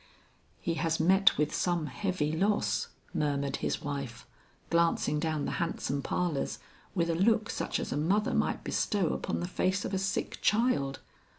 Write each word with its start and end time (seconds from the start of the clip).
"'He 0.59 0.73
has 0.81 0.99
met 0.99 1.37
with 1.37 1.53
some 1.53 1.85
heavy 1.85 2.31
loss,' 2.35 2.87
murmured 3.13 3.57
his 3.57 3.83
wife, 3.83 4.25
glancing 4.71 5.19
down 5.19 5.45
the 5.45 5.51
handsome 5.61 6.01
parlors 6.01 6.57
with 6.95 7.07
a 7.11 7.13
look 7.13 7.51
such 7.51 7.79
as 7.79 7.91
a 7.91 7.97
mother 7.97 8.33
might 8.33 8.63
bestow 8.63 9.13
upon 9.13 9.41
the 9.41 9.47
face 9.47 9.85
of 9.85 9.93
a 9.93 9.99
sick 9.99 10.39
child. 10.41 11.01